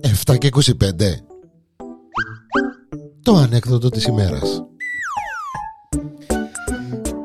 [0.00, 0.62] Εφτά και 25
[3.22, 4.64] Το ανέκδοτο της ημέρας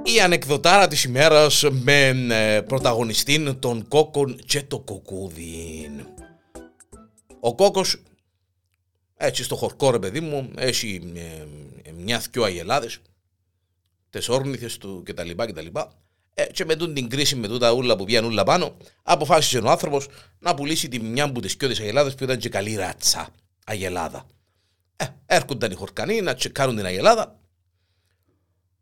[0.03, 5.89] Η ανεκδοτάρα της ημέρας με ε, πρωταγωνιστή τον κόκκον και το κοκκούδι.
[7.39, 8.03] Ο κόκκος
[9.17, 11.19] έτσι στο χορκό ρε παιδί μου έχει ε,
[11.89, 13.01] ε, μια-δυο αγελάδες
[14.09, 15.29] τις όρνηθες του κτλ.
[15.35, 15.67] κτλ.
[16.39, 20.07] Ε, και με την κρίση με τούτα ούλα που πήγαν ούλα πάνω, αποφάσισε ο άνθρωπος
[20.39, 23.29] να πουλήσει τη μια από τις κοιότε αγελάδε που ήταν και καλή ράτσα
[23.65, 24.25] αγελάδα.
[24.95, 27.39] Ε, έρχονταν οι χορκανοί να τσεκάρουν την αγελάδα.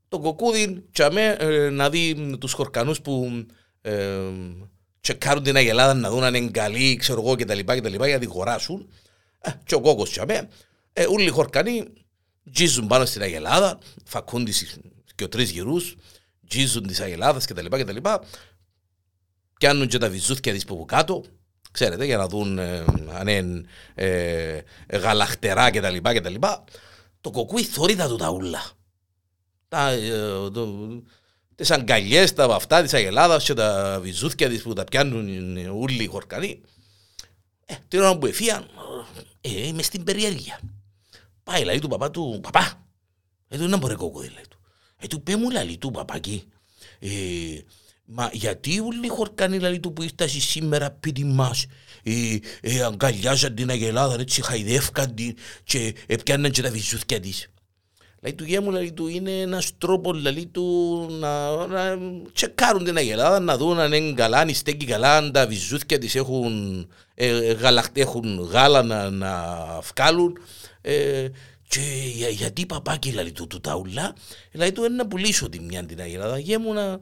[0.07, 3.45] Το κοκκούδι τσαμέ ε, να δει τους χορκανούς που
[3.81, 4.17] ε,
[4.99, 7.59] τσεκάρουν την αγελάδα να δουν αν είναι καλή, ξέρω εγώ κτλ.
[7.59, 8.89] κτλ για την αγοράσουν.
[9.39, 10.49] Ε, και ο κόκκος τσαμέ.
[10.93, 11.83] Ε, όλοι οι χορκανοί
[12.51, 14.47] τζίζουν πάνω στην αγελάδα, φακούν
[15.15, 15.95] και ο τρει γυρούς,
[16.47, 17.65] τζίζουν τη αγελάδα κτλ.
[17.65, 17.97] κτλ.
[19.59, 21.23] Πιάνουν και τα βυζούθια της που κάτω,
[21.71, 23.63] ξέρετε, για να δουν ε, αν είναι
[23.95, 25.97] ε, γαλαχτερά κτλ.
[25.97, 26.35] κτλ.
[27.21, 28.63] Το κοκκούι θόρυτα του τα ούλα.
[29.67, 30.87] Τα, ε, το,
[31.55, 36.07] τις αγκαλιές, τα αυτά της αγελάδας και τα βυζούθια της που τα πιάνουν όλοι οι
[36.07, 36.61] χορκανοί.
[37.65, 38.67] Ε, την ώρα που εφίαν,
[39.41, 40.59] ε, είμαι στην περιέργεια.
[41.43, 42.87] Πάει λέει του παπά του, παπά,
[43.47, 44.56] ε, του να μπορεί κοκκούι λέει του.
[44.99, 46.43] Ε, του πέ μου λαλή του παπάκι.
[46.99, 47.09] Ε,
[48.05, 51.65] μα γιατί όλοι οι χορκανοί λαλή του που ήρθασαι σήμερα πίτι μας;
[52.03, 57.49] Ε, ε, αγκαλιάζαν την αγελάδα έτσι χαϊδεύκαν την και έπιαναν και τα βυζούθια της.
[58.21, 61.97] Λέει του γέμου λέει του είναι ένας τρόπος λέει του να, να
[62.33, 66.15] τσεκάρουν την αγελάδα να δουν αν είναι καλά, αν στέκει καλά, αν τα βυζούθια της
[66.15, 70.37] έχουν, ε, γαλαχ, έχουν γάλα να, να βγάλουν.
[70.81, 71.27] Ε,
[71.67, 71.81] και
[72.13, 74.15] για, γιατί παπάκι λέει του, του ταουλά,
[74.51, 76.39] λέει του να πουλήσω τη μια την αγελάδα.
[76.39, 76.99] Γέμου να,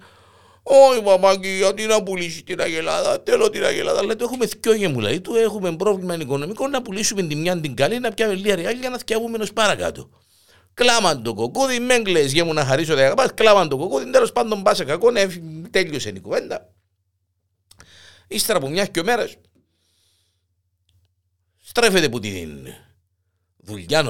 [0.64, 4.04] όχι παπάκι, γιατί να πουλήσεις την αγελάδα, θέλω την αγελάδα.
[4.04, 7.76] Λέει του έχουμε θκιό γέμου, λέει του έχουμε πρόβλημα οικονομικό να πουλήσουμε τη μια την
[7.76, 10.10] καλή, να πιάμε λίγα ρεάλια για να θκιαβούμε ενός παρακάτω.
[10.74, 14.64] Κλάμαν το κοκκούδι, με κλαις γέμου να χαρίσω τα αγαπάς, κλάμαν το κοκκούδι, τέλος πάντων
[14.64, 15.28] πάσε κακό, ναι,
[15.70, 16.74] τέλειωσε η κουβέντα.
[18.28, 19.36] Ύστερα από μιας και μέρες,
[21.62, 22.68] στρέφεται που την
[23.58, 24.04] δουλειά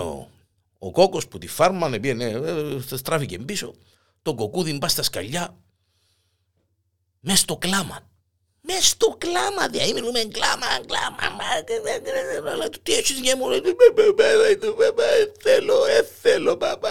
[0.77, 2.31] ο, ο κόκκος που τη φάρμα, ναι, ναι,
[2.79, 3.73] στράφηκε πίσω,
[4.21, 5.57] το κοκκούδι μπα στα σκαλιά,
[7.19, 8.13] μες στο κλάμα.
[8.67, 11.17] Μες στο κλάμα, δια μιλούμε κλάμα, κλάμα,
[12.51, 13.45] αλλά τι έχεις για μου,
[15.41, 15.75] θέλω,
[16.21, 16.89] θέλω, παπά,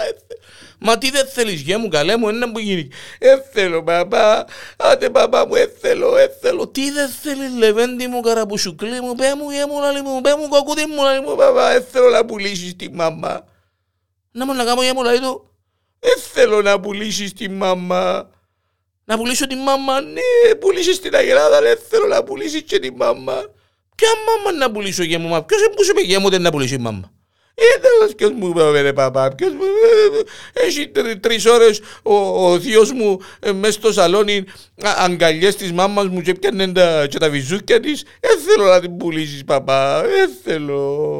[0.78, 2.88] Μα τι δεν θέλεις γε μου, καλέ μου, ένα που γίνει.
[3.18, 4.46] Έθελω, παπά,
[4.76, 6.68] άντε παπά μου, έθελω, έθελω.
[6.68, 10.48] Τι δεν θέλεις, λεβέντι μου, καραπουσουκλή μου, πέ μου, γε μου, λαλί μου, πέ μου,
[10.48, 13.44] κοκκούδι μου, λαλί μου, παπά, έθελω να πουλήσεις τη μαμά.
[14.36, 15.50] Να μου να κάνω γε μου, λαλί του,
[16.00, 18.30] έθελω να πουλήσεις τη μαμά.
[19.04, 23.34] Να πουλήσω τη μάμα, ναι, πουλήσεις την αγελάδα, αλλά θέλω να πουλήσεις και τη μάμα.
[23.94, 26.74] Ποια μάμα να πουλήσω για μου, μα ποιος εμπούσε με για μου δεν να πουλήσει
[26.74, 27.12] η μάμα.
[27.54, 29.62] Ε, τέλος, ποιος μου είπε, ρε παπά, ποιος μου
[30.52, 30.88] έχει
[31.20, 32.14] τρεις ώρες ο,
[32.50, 34.44] ο θείος μου ε, μες στο σαλόνι
[34.82, 38.02] αγκαλιές της μάμας μου και πιάνε τα, και τα βυζούκια της.
[38.20, 41.16] Ε, θέλω να την πουλήσεις παπά, ε, θέλω.